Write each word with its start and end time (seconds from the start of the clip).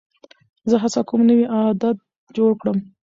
زه 0.69 0.75
هڅه 0.83 1.01
کوم 1.09 1.21
نوی 1.29 1.45
عادت 1.55 1.97
جوړ 2.37 2.51
کړم. 2.61 2.77